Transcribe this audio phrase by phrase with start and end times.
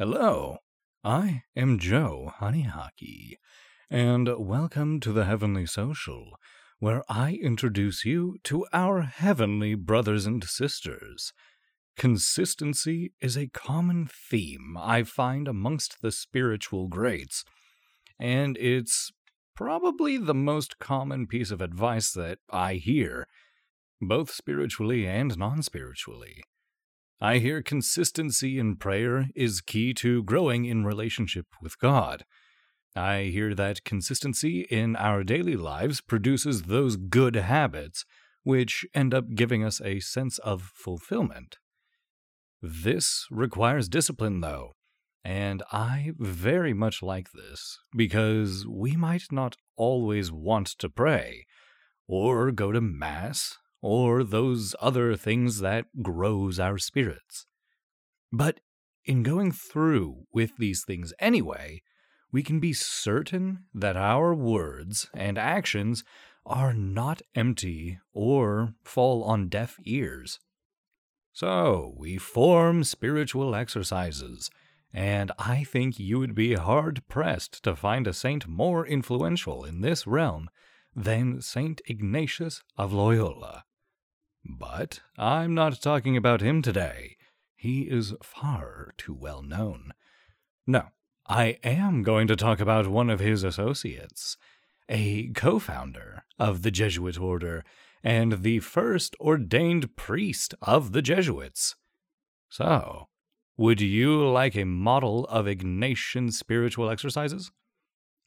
[0.00, 0.58] Hello,
[1.02, 3.36] I am Joe Honeyhockey,
[3.90, 6.38] and welcome to the Heavenly Social,
[6.78, 11.32] where I introduce you to our heavenly brothers and sisters.
[11.96, 17.44] Consistency is a common theme I find amongst the spiritual greats,
[18.20, 19.10] and it's
[19.56, 23.26] probably the most common piece of advice that I hear,
[24.00, 26.44] both spiritually and non spiritually.
[27.20, 32.24] I hear consistency in prayer is key to growing in relationship with God.
[32.94, 38.04] I hear that consistency in our daily lives produces those good habits,
[38.44, 41.56] which end up giving us a sense of fulfillment.
[42.62, 44.74] This requires discipline, though,
[45.24, 51.46] and I very much like this, because we might not always want to pray,
[52.06, 57.46] or go to Mass, or those other things that grows our spirits.
[58.32, 58.60] But
[59.04, 61.82] in going through with these things anyway,
[62.30, 66.04] we can be certain that our words and actions
[66.44, 70.40] are not empty or fall on deaf ears.
[71.32, 74.50] So, we form spiritual exercises,
[74.92, 79.80] and I think you would be hard pressed to find a saint more influential in
[79.80, 80.48] this realm
[80.96, 83.64] than Saint Ignatius of Loyola.
[84.48, 87.16] But I'm not talking about him today.
[87.54, 89.92] He is far too well known.
[90.66, 90.88] No,
[91.26, 94.38] I am going to talk about one of his associates,
[94.88, 97.62] a co founder of the Jesuit order
[98.02, 101.76] and the first ordained priest of the Jesuits.
[102.48, 103.08] So,
[103.58, 107.50] would you like a model of Ignatian spiritual exercises?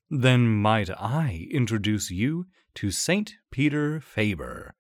[0.09, 4.75] Then might I introduce you to Saint Peter Faber.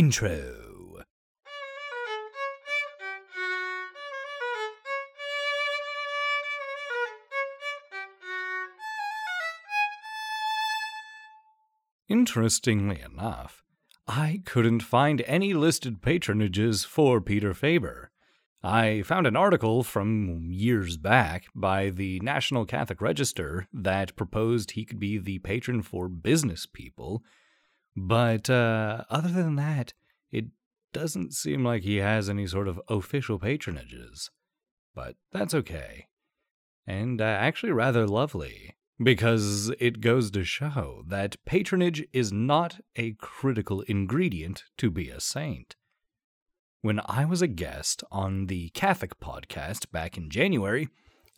[0.00, 1.02] Intro.
[12.08, 13.62] Interestingly enough,
[14.08, 18.10] I couldn't find any listed patronages for Peter Faber.
[18.62, 24.86] I found an article from years back by the National Catholic Register that proposed he
[24.86, 27.22] could be the patron for business people,
[27.96, 29.92] but uh, other than that,
[30.30, 30.46] it
[30.92, 34.30] doesn't seem like he has any sort of official patronages.
[34.94, 36.06] But that's okay.
[36.86, 43.12] And uh, actually rather lovely because it goes to show that patronage is not a
[43.12, 45.76] critical ingredient to be a saint.
[46.82, 50.88] When I was a guest on the Catholic podcast back in January,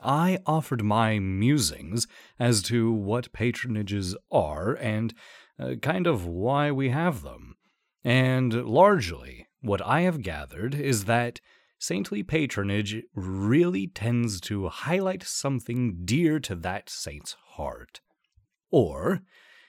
[0.01, 2.07] I offered my musings
[2.39, 5.15] as to what patronages are and
[5.59, 7.57] uh, kind of why we have them.
[8.05, 11.41] And largely, what I have gathered is that
[11.79, 18.01] saintly patronage really tends to highlight something dear to that saint's heart.
[18.71, 19.23] Or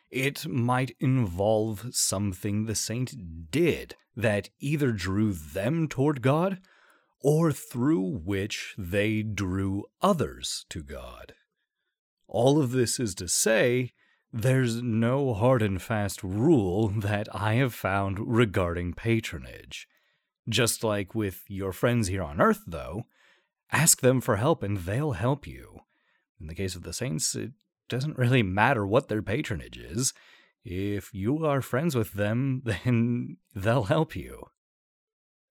[0.10, 6.60] it might involve something the saint did that either drew them toward God
[7.20, 11.34] or through which they drew others to God.
[12.28, 13.94] All of this is to say,
[14.34, 19.88] there's no hard and fast rule that I have found regarding patronage.
[20.50, 23.04] Just like with your friends here on Earth, though,
[23.72, 25.82] ask them for help and they'll help you.
[26.42, 27.52] In the case of the saints, it
[27.88, 30.14] doesn't really matter what their patronage is.
[30.66, 34.46] If you are friends with them, then they'll help you.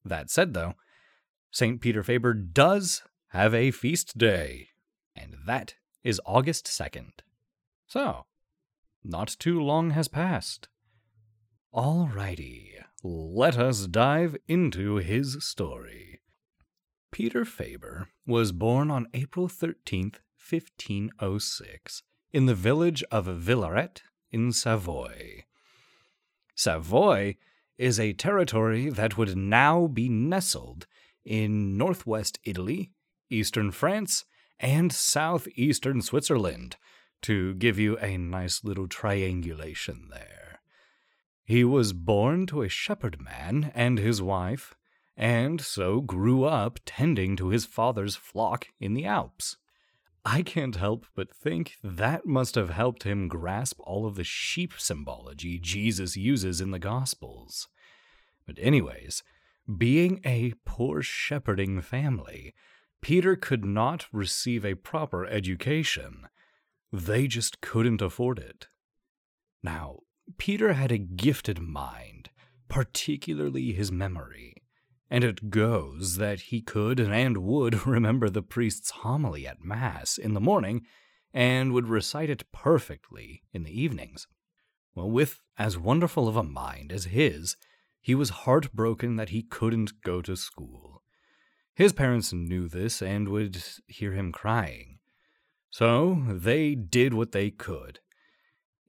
[0.05, 0.75] That said, though,
[1.53, 1.81] St.
[1.81, 4.71] Peter Faber does have a feast day,
[5.15, 7.11] and that is August 2nd.
[7.87, 8.27] So,
[9.05, 10.69] not too long has passed.
[11.75, 12.71] Alrighty,
[13.03, 16.21] let us dive into his story.
[17.11, 22.03] Peter Faber was born on April 13th, 1506,
[22.33, 25.45] in the village of Villaret in Savoy.
[26.55, 27.37] Savoy
[27.79, 30.87] is a territory that would now be nestled
[31.25, 32.93] in northwest Italy,
[33.31, 34.25] eastern France,
[34.59, 36.77] and southeastern Switzerland,
[37.23, 40.61] to give you a nice little triangulation there.
[41.45, 44.75] He was born to a shepherd man and his wife,
[45.17, 49.57] and so grew up tending to his father's flock in the Alps.
[50.25, 54.75] I can't help but think that must have helped him grasp all of the sheep
[54.79, 57.69] symbology Jesus uses in the Gospels.
[58.47, 59.25] But, anyways,
[59.77, 62.55] being a poor shepherding family,
[63.01, 66.29] Peter could not receive a proper education.
[66.93, 68.69] They just couldn't afford it.
[69.63, 70.01] Now,
[70.37, 72.29] Peter had a gifted mind,
[72.69, 74.57] particularly his memory,
[75.09, 80.35] and it goes that he could and would remember the priest's homily at Mass in
[80.35, 80.87] the morning
[81.33, 84.27] and would recite it perfectly in the evenings.
[84.95, 87.57] Well, with as wonderful of a mind as his,
[88.03, 91.03] he was heartbroken that he couldn't go to school.
[91.75, 94.99] His parents knew this and would hear him crying.
[95.73, 98.01] So they did what they could.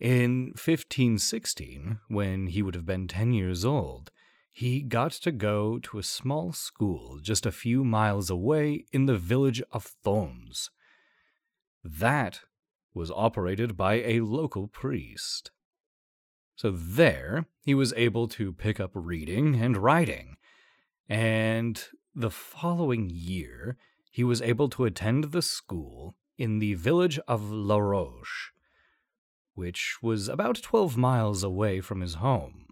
[0.02, 4.12] In 1516, when he would have been 10 years old,
[4.52, 9.18] he got to go to a small school just a few miles away in the
[9.18, 10.70] village of Thorns.
[11.86, 12.42] That
[12.94, 15.52] was operated by a local priest.
[16.58, 20.36] So there, he was able to pick up reading and writing.
[21.08, 21.82] And
[22.14, 23.78] the following year,
[24.12, 28.52] he was able to attend the school in the village of La Roche,
[29.54, 32.68] which was about 12 miles away from his home.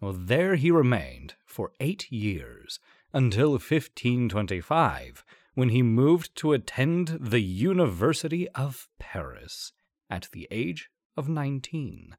[0.00, 2.80] Well, there he remained for eight years
[3.12, 5.24] until 1525,
[5.54, 9.72] when he moved to attend the University of Paris
[10.08, 12.16] at the age of 19.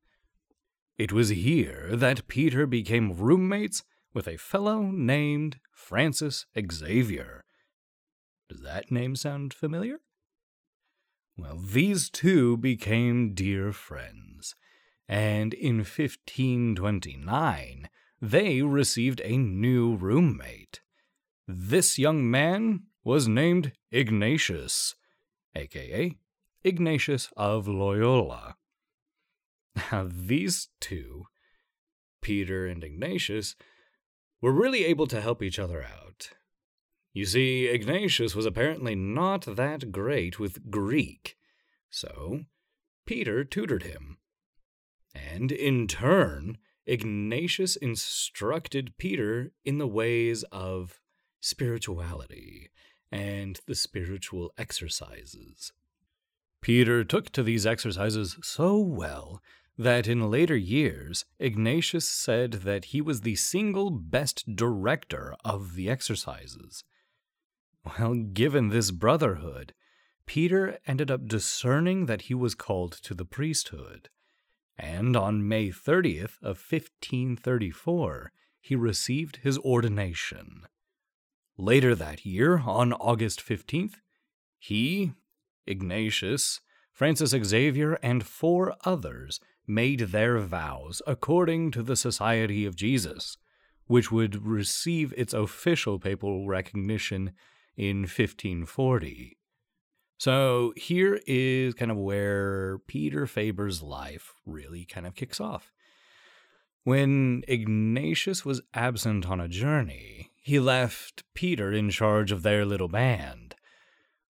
[0.98, 7.44] It was here that Peter became roommates with a fellow named Francis Xavier.
[8.48, 10.00] Does that name sound familiar?
[11.36, 14.56] Well, these two became dear friends,
[15.08, 17.90] and in 1529
[18.22, 20.82] they received a new roommate.
[21.48, 24.96] This young man was named Ignatius,
[25.56, 26.16] aka
[26.64, 28.56] Ignatius of Loyola.
[29.92, 31.26] Now, these two,
[32.22, 33.56] Peter and Ignatius,
[34.40, 36.30] were really able to help each other out.
[37.14, 41.38] You see, Ignatius was apparently not that great with Greek,
[41.92, 42.46] so
[43.06, 44.18] Peter tutored him.
[45.14, 46.58] And in turn,
[46.88, 51.00] Ignatius instructed Peter in the ways of
[51.40, 52.72] spirituality
[53.12, 55.72] and the spiritual exercises.
[56.62, 59.40] Peter took to these exercises so well
[59.78, 65.90] that in later years, Ignatius said that he was the single best director of the
[65.90, 66.84] exercises.
[67.86, 69.74] Well, given this brotherhood,
[70.26, 74.10] Peter ended up discerning that he was called to the priesthood,
[74.78, 78.32] and on May 30th of 1534,
[78.62, 80.64] he received his ordination.
[81.58, 83.96] Later that year, on August 15th,
[84.58, 85.14] he,
[85.68, 93.38] Ignatius, Francis Xavier, and four others made their vows according to the Society of Jesus,
[93.88, 97.34] which would receive its official papal recognition
[97.76, 99.38] in 1540.
[100.18, 105.72] So here is kind of where Peter Faber's life really kind of kicks off.
[106.84, 112.90] When Ignatius was absent on a journey, he left Peter in charge of their little
[112.90, 113.56] band.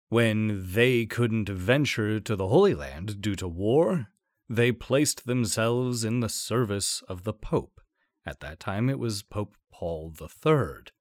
[0.09, 4.09] When they couldn't venture to the Holy Land due to war,
[4.47, 7.81] they placed themselves in the service of the Pope.
[8.25, 10.91] At that time, it was Pope Paul III.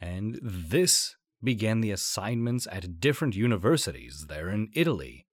[0.00, 5.26] And this began the assignments at different universities there in Italy.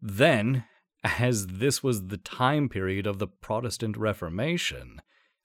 [0.00, 0.64] Then,
[1.04, 5.00] as this was the time period of the Protestant Reformation,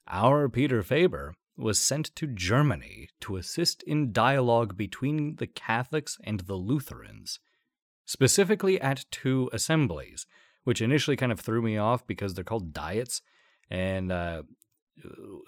[0.08, 6.40] our Peter Faber was sent to Germany to assist in dialogue between the Catholics and
[6.40, 7.38] the Lutherans,
[8.04, 10.26] specifically at two assemblies
[10.66, 13.22] which initially kind of threw me off because they're called diets.
[13.70, 14.42] And, uh,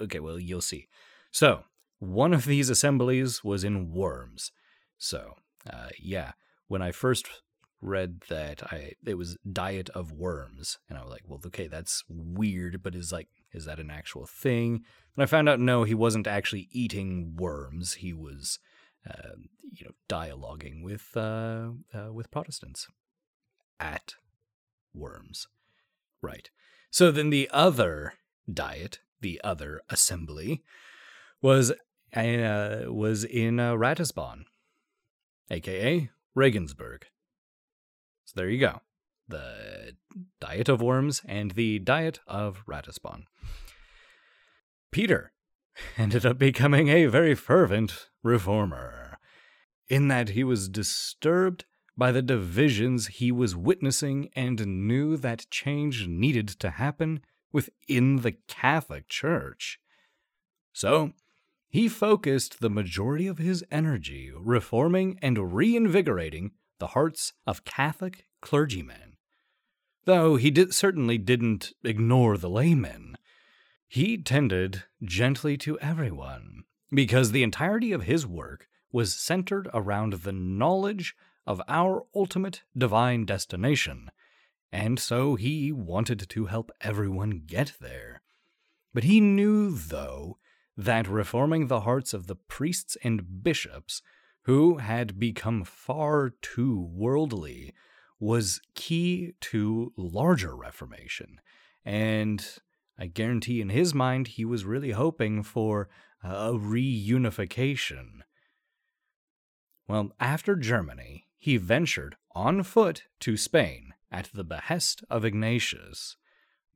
[0.01, 0.87] okay, well, you'll see.
[1.33, 1.65] So,
[1.99, 4.53] one of these assemblies was in Worms.
[4.97, 5.35] So,
[5.69, 6.33] uh, yeah,
[6.67, 7.29] when I first
[7.81, 12.03] read that I it was diet of worms and I was like, well, okay, that's
[12.09, 14.83] weird, but is like is that an actual thing?
[15.17, 17.95] And I found out no, he wasn't actually eating worms.
[17.95, 18.59] He was
[19.09, 19.37] uh,
[19.73, 22.89] you know, dialoguing with uh, uh, with Protestants
[23.79, 24.15] at
[24.95, 25.47] worms.
[26.21, 26.51] Right.
[26.91, 28.15] So then the other
[28.53, 30.63] diet, the other assembly,
[31.41, 31.73] was
[32.15, 34.45] uh, was in uh, Ratisbon,
[35.51, 37.07] aka Regensburg.
[38.25, 38.81] So there you go.
[39.29, 39.97] The
[40.41, 43.25] diet of worms and the diet of Ratisbon.
[44.91, 45.33] Peter
[45.99, 49.19] ended up becoming a very fervent reformer,
[49.89, 51.65] in that he was disturbed
[51.97, 57.21] by the divisions he was witnessing and knew that change needed to happen
[57.53, 59.81] within the Catholic Church.
[60.73, 61.13] So,
[61.69, 69.17] he focused the majority of his energy reforming and reinvigorating the hearts of Catholic clergymen.
[70.05, 73.19] Though he did, certainly didn't ignore the laymen,
[73.87, 80.33] he tended gently to everyone, because the entirety of his work was centered around the
[80.33, 81.15] knowledge
[81.47, 84.11] of our ultimate divine destination,
[84.73, 88.23] and so he wanted to help everyone get there.
[88.95, 90.39] But he knew, though,
[90.79, 94.01] that reforming the hearts of the priests and bishops,
[94.43, 97.75] who had become far too worldly,
[98.21, 101.41] was key to larger reformation.
[101.85, 102.47] And
[102.97, 105.89] I guarantee in his mind he was really hoping for
[106.23, 108.21] a reunification.
[109.89, 116.17] Well, after Germany, he ventured on foot to Spain at the behest of Ignatius.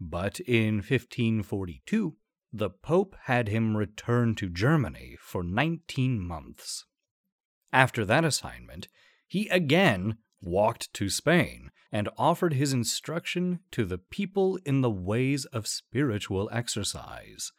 [0.00, 2.16] But in 1542,
[2.52, 6.84] the Pope had him return to Germany for 19 months.
[7.72, 8.88] After that assignment,
[9.26, 15.44] he again walked to Spain and offered his instruction to the people in the ways
[15.46, 17.52] of spiritual exercise.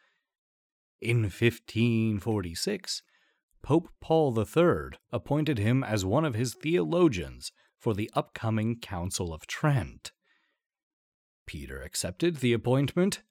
[1.00, 3.02] In 1546,
[3.62, 9.46] Pope Paul III appointed him as one of his theologians for the upcoming Council of
[9.46, 10.12] Trent.
[11.46, 13.22] Peter accepted the appointment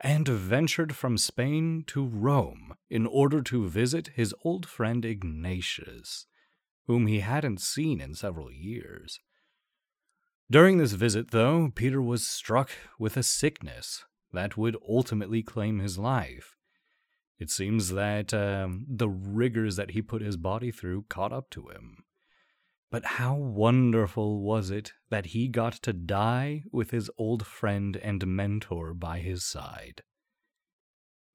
[0.00, 6.26] and ventured from Spain to Rome in order to visit his old friend Ignatius,
[6.86, 9.20] whom he hadn't seen in several years.
[10.50, 15.98] During this visit, though, Peter was struck with a sickness that would ultimately claim his
[15.98, 16.56] life.
[17.38, 21.68] It seems that um, the rigors that he put his body through caught up to
[21.68, 22.04] him.
[22.90, 28.26] But how wonderful was it that he got to die with his old friend and
[28.26, 30.02] mentor by his side.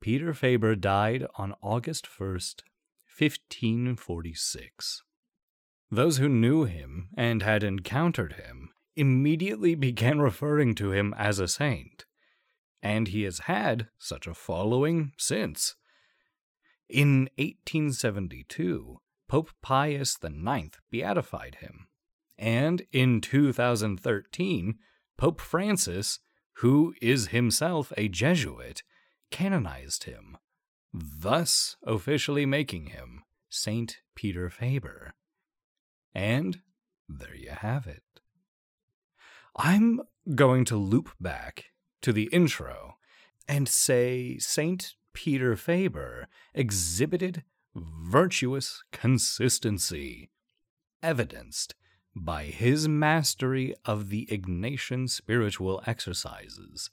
[0.02, 2.64] Peter Faber died on August 1st,
[3.18, 5.04] 1546.
[5.90, 11.48] Those who knew him and had encountered him immediately began referring to him as a
[11.48, 12.06] saint,
[12.82, 15.76] and he has had such a following since.
[16.90, 21.88] In 1872, Pope Pius IX beatified him.
[22.38, 24.76] And in 2013,
[25.18, 26.20] Pope Francis,
[26.58, 28.84] who is himself a Jesuit,
[29.32, 30.38] canonized him,
[30.94, 35.14] thus officially making him Saint Peter Faber.
[36.14, 36.62] And
[37.08, 38.04] there you have it.
[39.56, 40.02] I'm
[40.34, 41.66] going to loop back
[42.02, 42.98] to the intro
[43.48, 47.44] and say Saint Peter Faber exhibited
[47.76, 50.30] virtuous consistency,
[51.04, 51.76] evidenced
[52.16, 56.90] by his mastery of the Ignatian spiritual exercises.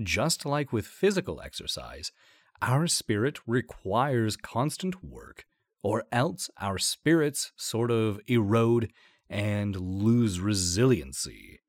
[0.00, 2.12] Just like with physical exercise,
[2.60, 5.44] our spirit requires constant work,
[5.82, 8.92] or else our spirits sort of erode
[9.28, 11.60] and lose resiliency.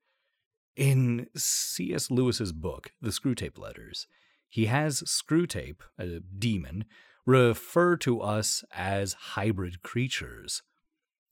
[0.76, 2.12] In C.S.
[2.12, 4.08] Lewis's book, The Screwtape Letters,
[4.50, 6.86] he has Screwtape, a demon,
[7.26, 10.62] refer to us as hybrid creatures,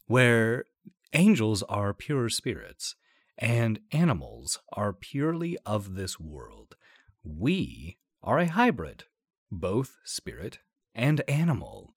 [0.08, 0.66] where
[1.14, 2.96] angels are pure spirits
[3.38, 6.76] and animals are purely of this world.
[7.24, 9.06] We are a hybrid,
[9.52, 10.60] both spirit
[10.94, 11.96] and animal.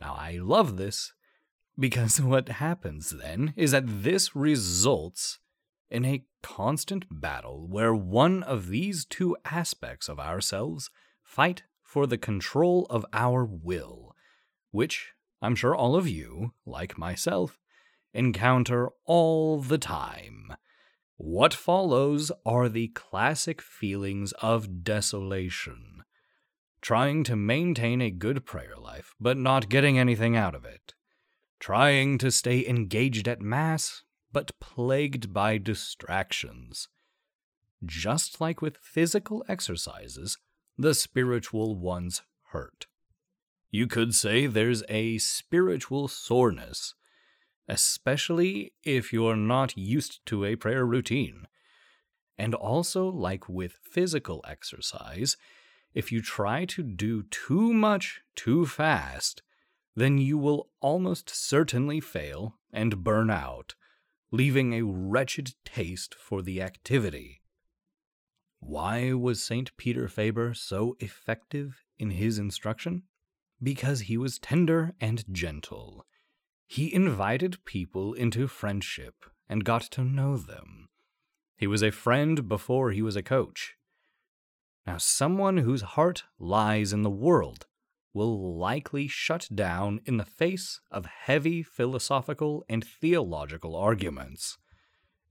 [0.00, 1.12] Now, I love this
[1.78, 5.38] because what happens then is that this results
[5.90, 10.90] in a constant battle where one of these two aspects of ourselves
[11.22, 14.14] fight for the control of our will,
[14.70, 15.08] which
[15.42, 17.58] I'm sure all of you, like myself,
[18.14, 20.54] encounter all the time.
[21.16, 26.04] What follows are the classic feelings of desolation.
[26.80, 30.94] Trying to maintain a good prayer life, but not getting anything out of it.
[31.58, 36.88] Trying to stay engaged at Mass, but plagued by distractions.
[37.84, 40.38] Just like with physical exercises,
[40.80, 42.22] the spiritual ones
[42.52, 42.86] hurt.
[43.70, 46.94] You could say there's a spiritual soreness,
[47.68, 51.46] especially if you're not used to a prayer routine.
[52.38, 55.36] And also, like with physical exercise,
[55.92, 59.42] if you try to do too much too fast,
[59.94, 63.74] then you will almost certainly fail and burn out
[64.32, 67.39] leaving a wretched taste for the activity.
[68.60, 69.76] Why was St.
[69.76, 73.04] Peter Faber so effective in his instruction?
[73.62, 76.06] Because he was tender and gentle.
[76.66, 80.88] He invited people into friendship and got to know them.
[81.56, 83.74] He was a friend before he was a coach.
[84.86, 87.66] Now, someone whose heart lies in the world
[88.14, 94.58] will likely shut down in the face of heavy philosophical and theological arguments.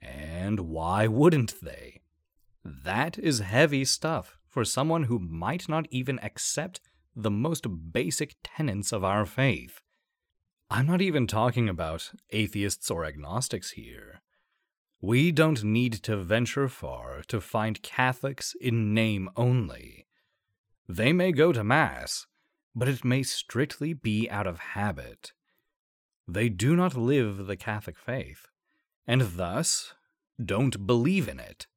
[0.02, 2.02] And why wouldn't they?
[2.64, 6.82] That is heavy stuff for someone who might not even accept
[7.16, 9.82] the most basic tenets of our faith.
[10.70, 14.22] I'm not even talking about atheists or agnostics here.
[15.02, 20.06] We don't need to venture far to find Catholics in name only.
[20.88, 22.28] They may go to Mass,
[22.76, 25.32] but it may strictly be out of habit.
[26.28, 28.48] They do not live the Catholic faith,
[29.08, 29.94] and thus
[30.44, 31.68] don't believe in it.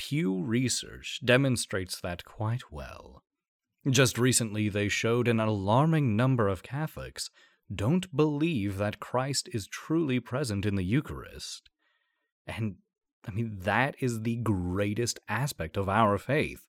[0.00, 3.22] Pew Research demonstrates that quite well.
[3.86, 7.28] Just recently, they showed an alarming number of Catholics
[7.72, 11.68] don't believe that Christ is truly present in the Eucharist.
[12.46, 12.76] And,
[13.28, 16.66] I mean, that is the greatest aspect of our faith.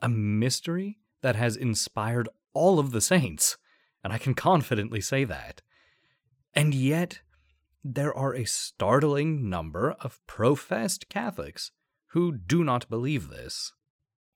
[0.00, 3.58] A mystery that has inspired all of the saints,
[4.02, 5.60] and I can confidently say that.
[6.54, 7.20] And yet,
[7.84, 11.70] there are a startling number of professed Catholics
[12.16, 13.74] who do not believe this.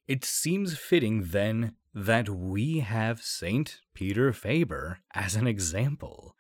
[0.07, 6.37] It seems fitting, then, that we have Saint Peter Faber as an example.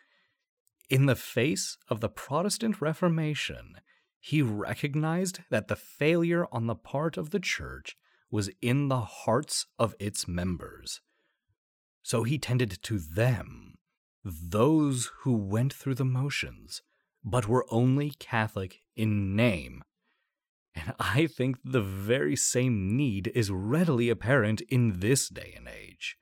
[0.90, 3.76] In the face of the Protestant Reformation,
[4.18, 7.96] he recognized that the failure on the part of the Church
[8.30, 11.00] was in the hearts of its members.
[12.02, 13.78] So he tended to them,
[14.22, 16.82] those who went through the motions,
[17.24, 19.82] but were only Catholic in name.
[20.74, 26.16] And I think the very same need is readily apparent in this day and age.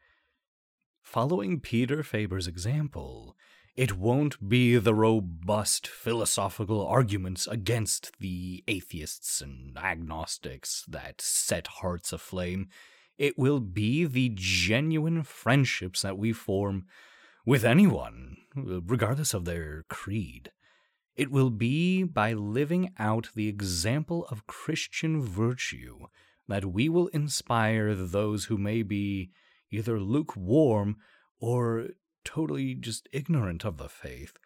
[1.02, 3.34] Following Peter Faber's example,
[3.78, 12.12] it won't be the robust philosophical arguments against the atheists and agnostics that set hearts
[12.12, 12.68] aflame.
[13.16, 16.86] It will be the genuine friendships that we form
[17.46, 20.50] with anyone, regardless of their creed.
[21.18, 26.06] It will be by living out the example of Christian virtue
[26.46, 29.32] that we will inspire those who may be
[29.68, 30.96] either lukewarm
[31.40, 31.88] or
[32.24, 34.38] totally just ignorant of the faith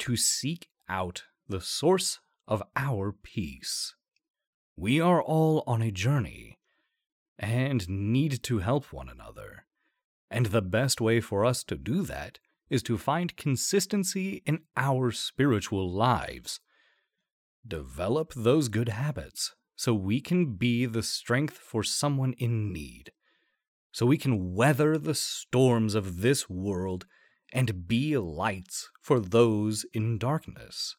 [0.00, 3.94] to seek out the source of our peace.
[4.76, 6.58] We are all on a journey
[7.38, 9.64] and need to help one another.
[10.30, 12.38] And the best way for us to do that
[12.70, 16.60] is to find consistency in our spiritual lives.
[17.66, 23.12] Develop those good habits so we can be the strength for someone in need,
[23.92, 27.06] so we can weather the storms of this world
[27.52, 30.96] and be lights for those in darkness.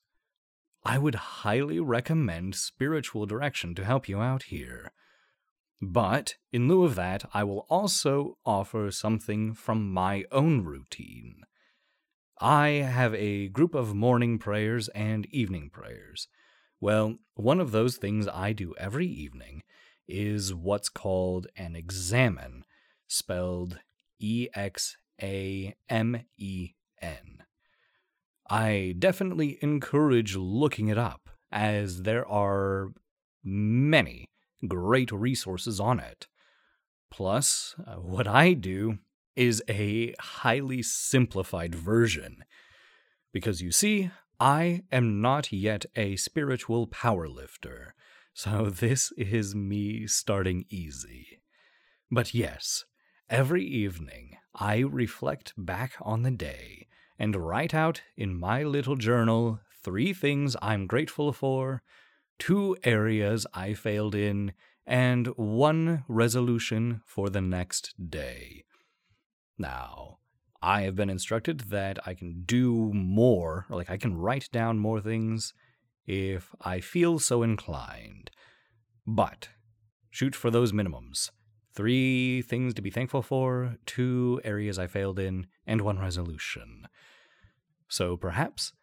[0.84, 4.92] I would highly recommend spiritual direction to help you out here.
[5.82, 11.44] But in lieu of that, I will also offer something from my own routine.
[12.42, 16.30] I have a group of morning prayers and evening prayers.
[16.80, 19.64] Well, one of those things I do every evening
[20.08, 22.64] is what's called an examen,
[23.08, 23.80] spelled
[24.20, 27.44] E X a M E N.
[28.50, 32.94] I definitely encourage looking it up, as there are
[33.44, 34.30] many
[34.66, 36.28] great resources on it.
[37.12, 39.00] Plus, uh, what I do
[39.36, 42.44] is a highly simplified version.
[43.32, 47.92] Because you see, I am not yet a spiritual powerlifter,
[48.34, 51.42] so this is me starting easy.
[52.12, 52.86] But yes,
[53.30, 56.88] every evening I reflect back on the day
[57.20, 61.84] and write out in my little journal three things I'm grateful for,
[62.38, 64.54] two areas I failed in,
[64.86, 68.64] and one resolution for the next day.
[69.60, 70.20] Now,
[70.62, 74.80] I have been instructed that I can do more, or like I can write down
[74.80, 75.54] more things
[76.08, 78.32] if I feel so inclined.
[79.06, 79.50] But
[80.10, 81.30] shoot for those minimums.
[81.74, 86.88] Three things to be thankful for, two areas I failed in, and one resolution.
[87.88, 88.74] So perhaps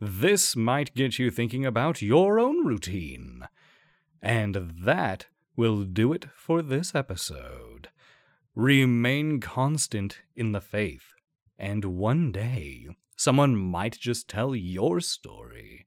[0.00, 3.46] this might get you thinking about your own routine.
[4.22, 7.69] And that will do it for this episode.
[8.54, 11.14] Remain constant in the faith,
[11.58, 15.86] and one day someone might just tell your story.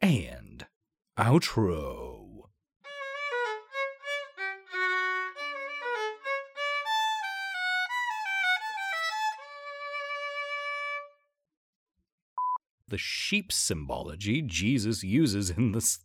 [0.00, 0.66] And
[1.18, 2.26] outro.
[12.88, 15.98] the sheep symbology Jesus uses in this.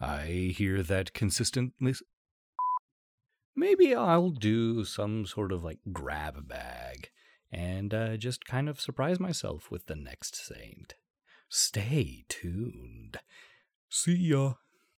[0.00, 1.94] I hear that consistently.
[3.56, 7.10] Maybe I'll do some sort of like grab bag
[7.52, 10.94] and uh, just kind of surprise myself with the next saint.
[11.48, 13.18] Stay tuned.
[13.88, 14.54] See ya.